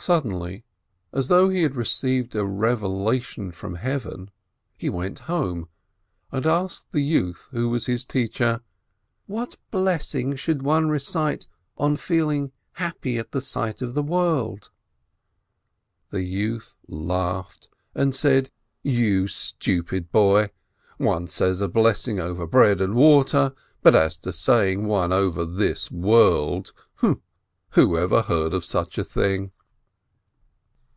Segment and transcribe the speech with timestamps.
[0.00, 0.64] Suddenly,
[1.12, 4.30] as though he had received a revelation from Heaven,
[4.76, 5.68] he went home,
[6.30, 8.60] and asked the youth who was 532 ASCH his teacher,
[9.26, 14.70] "What blessing should one recite on feeling happy at sight of the world?"
[16.12, 18.52] The youth laughed, and said:
[18.84, 20.50] "You stupid boy!
[20.96, 23.52] One says a blessing over bread and water,
[23.82, 26.72] but as to saying one over this world—
[27.72, 29.50] who ever heard of such a thing?"